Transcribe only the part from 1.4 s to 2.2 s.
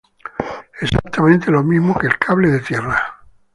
lo mismo que el